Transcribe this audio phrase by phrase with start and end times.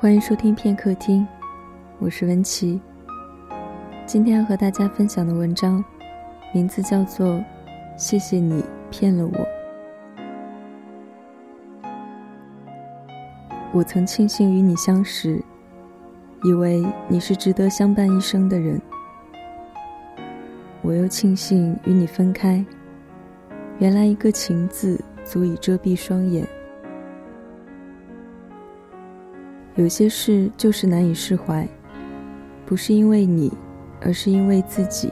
[0.00, 1.26] 欢迎收听片刻听，
[1.98, 2.80] 我是文琪。
[4.06, 5.84] 今天要和大家分享的文章，
[6.54, 7.26] 名字叫做
[7.96, 9.32] 《谢谢你骗了我》。
[13.72, 15.42] 我曾庆幸与你相识，
[16.44, 18.80] 以为你是值得相伴一生的人。
[20.80, 22.64] 我又庆幸与你分开，
[23.80, 26.46] 原来一个情字足以遮蔽双眼。
[29.78, 31.66] 有些事就是难以释怀，
[32.66, 33.50] 不是因为你。
[34.00, 35.10] 而是因为自己。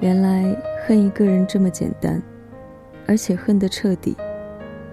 [0.00, 2.22] 原来恨一个人这么简单，
[3.06, 4.14] 而且恨得彻底，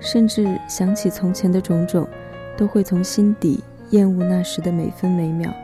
[0.00, 2.08] 甚至想起从前的种种，
[2.56, 5.54] 都会从心底厌恶那时的每分每秒。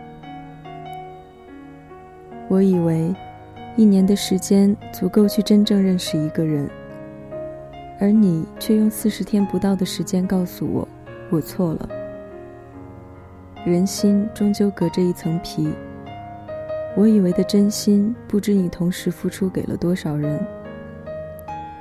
[2.46, 3.12] 我以为
[3.74, 6.71] 一年的时间足够去真正认识一个人，
[7.98, 10.88] 而你却用四十天不到的时间告诉我，
[11.30, 12.04] 我错了。
[13.64, 15.73] 人心终究隔着一层皮。
[16.95, 20.38] 我以为的真心，不知你同时付出给了多少人。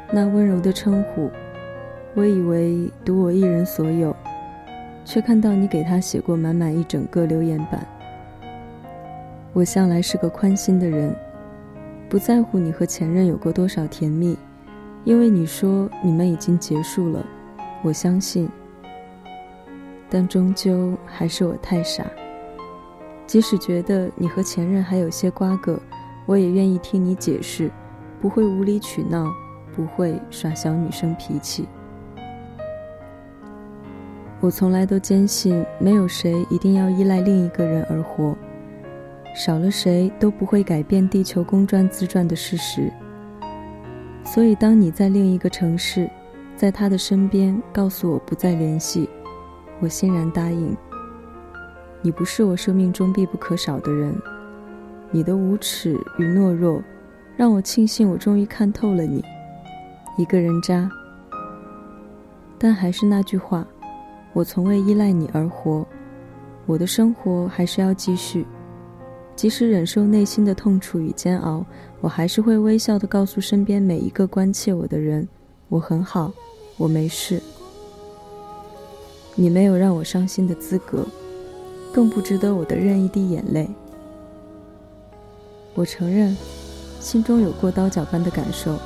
[0.10, 1.30] 那温柔的称呼，
[2.14, 4.16] 我以为独我一人所有，
[5.04, 7.86] 却看到你给他写过满满一整个留言板。
[9.52, 11.14] 我向来是个宽心的人，
[12.08, 14.38] 不在乎你和前任有过多少甜蜜，
[15.04, 17.26] 因为你说你们已经结束了，
[17.84, 18.50] 我相信。
[20.14, 22.06] 但终究还是我太傻。
[23.26, 25.80] 即使觉得你和前任还有些瓜葛，
[26.28, 27.72] 我也愿意听你解释，
[28.22, 29.34] 不会无理取闹，
[29.76, 31.68] 不会耍小女生脾气。
[34.40, 38.38] 我从来都坚信，没有谁一定要依赖另一个人而活，
[39.36, 42.92] 少了谁都不会改变地球公转自转的事实。
[44.24, 46.08] 所以，当你在另一个城市，
[46.56, 49.10] 在他的身边告诉我不再联系，
[49.80, 50.76] 我欣然答应。
[52.02, 54.14] 你不是我生命中必不可少的人，
[55.10, 56.82] 你的无耻与懦弱，
[57.38, 59.24] 让我庆幸我终于看透了你，
[60.18, 60.90] 一个人渣。
[62.58, 63.66] 但还是那句话，
[64.34, 65.86] 我从未依赖你而活，
[66.66, 68.46] 我的生活还是要继续，
[69.36, 71.66] 即使忍受内心的痛楚与煎熬，
[72.02, 75.28] 我还是会微笑的告诉身边每一个关切我的人，
[75.70, 76.32] 我很好，
[76.78, 77.42] 我没事。
[79.36, 81.06] 你没有让我伤心的资格。
[81.94, 83.70] 更不值得我的任一滴眼泪。
[85.76, 86.36] 我承认，
[87.00, 88.80] 心中有过刀绞般的感受，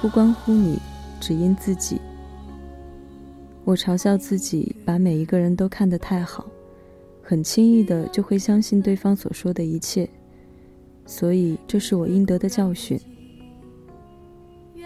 [0.00, 0.78] 不关乎你，
[1.20, 2.00] 只因自己。
[3.64, 6.46] 我嘲笑自己，把每一个人都看得太好，
[7.20, 10.08] 很轻易的就会相信对方所说的一切，
[11.06, 12.96] 所以这是我应得的教训。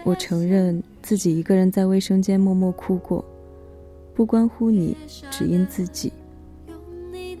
[0.03, 3.23] 我承认自己一个人在卫生间默默哭过，
[4.15, 4.95] 不关乎你，
[5.29, 6.11] 只因自己。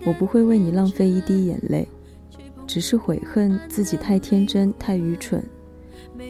[0.05, 1.87] 我不会为你浪费一滴眼泪，
[2.67, 5.41] 只是悔恨自己太天真、太愚蠢。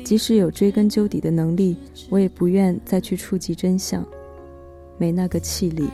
[0.03, 1.75] 即使有追根究底的能力，
[2.09, 4.05] 我也不愿再去触及真相，
[4.99, 5.89] 没那个气力。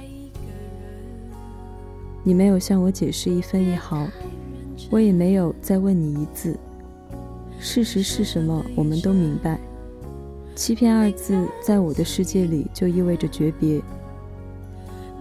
[2.24, 4.06] 你没有向我解释一分一毫，
[4.90, 6.56] 我也没有再问你一字。
[7.58, 9.60] 事实是什么，我们都明白。
[10.56, 13.82] 欺骗二字，在我的世界里就意味着诀别。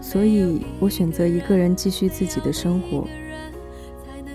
[0.00, 3.06] 所以我选择一个人继续自己的生活，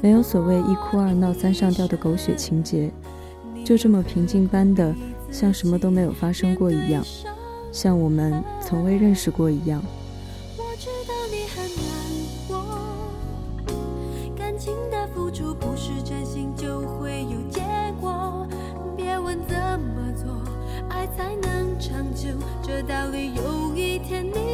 [0.02, 2.92] 没有所谓一哭二闹三上吊的狗血情节，
[3.66, 4.96] 就这么平静般的，
[5.32, 7.04] 像什么都没有发生过一样，
[7.72, 9.84] 像我们从未认识过一样。
[10.56, 11.94] 我知道你很难
[12.48, 12.56] 过。
[14.38, 17.62] 感情的付出不是真心就会有结
[18.00, 18.48] 果，
[18.96, 20.32] 别问怎么做，
[20.90, 22.30] 爱才能长久
[22.62, 24.45] 这道理有一天你。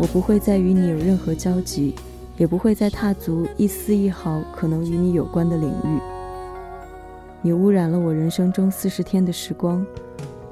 [0.00, 1.94] 我不会再与你有任何交集，
[2.38, 6.00] 也不会再踏足一丝一毫可能与你有关的领域。
[7.42, 9.84] 你污染了我人生中四十天的时光，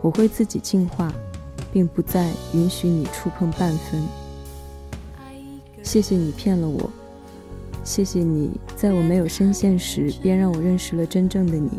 [0.02, 1.10] 我会自己净化，
[1.72, 4.02] 并不再允许你触碰半分。
[5.82, 6.90] 谢谢你骗了我。
[7.82, 11.70] 谢谢你在我没有深陷时，便让我认识了真正的你。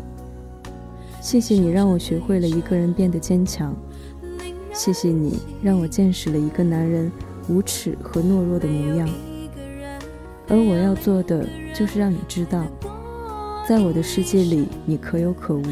[1.20, 3.72] 谢谢你让我学会了一个人变得坚强。
[4.72, 7.10] 谢谢你让我见识了一个男人
[7.48, 9.08] 无耻和懦弱的模样。
[10.48, 12.66] 而我要做的，就是让你知道，
[13.68, 15.64] 在我的世界里，你可有可无。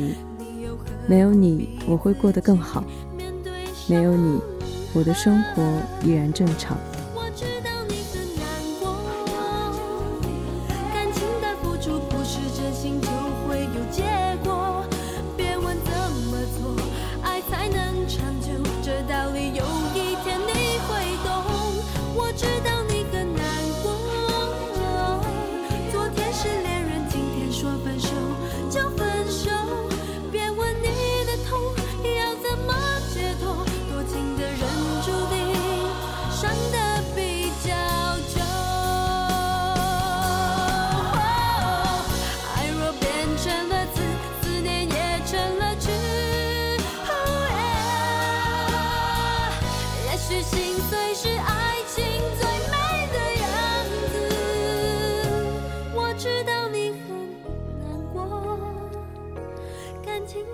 [1.07, 2.85] 没有你，我会过得更好。
[3.89, 4.39] 没有你，
[4.95, 5.63] 我的生活
[6.05, 6.77] 依然正常。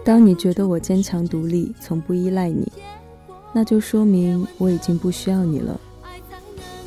[0.04, 2.70] 当你觉得我坚强独立，从不依赖你，
[3.54, 5.80] 那就说明我已经不需要你了。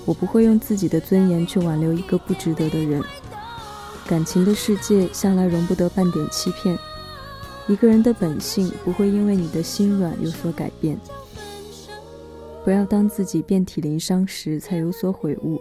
[0.06, 3.04] 我不会用自己的尊严去挽留一个不值得的人。
[4.06, 6.78] 感情的世界向来容不得半点欺骗。
[7.68, 10.98] 一个人的本性不会因为你的心软有所改变。
[12.64, 15.60] 不要当自己遍体鳞伤时才有所悔悟，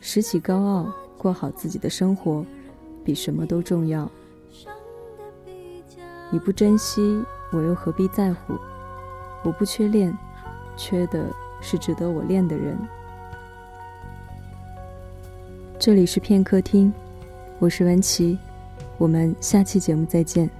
[0.00, 2.46] 拾起高傲，过好自己的生活，
[3.04, 4.10] 比什么都重要。
[6.30, 8.58] 你不珍惜，我又何必在乎？
[9.42, 10.16] 我不缺恋，
[10.76, 11.24] 缺的
[11.60, 12.76] 是值得我恋的人。
[15.78, 16.92] 这里是片刻听，
[17.58, 18.38] 我是文琪，
[18.98, 20.50] 我们下期节目再见。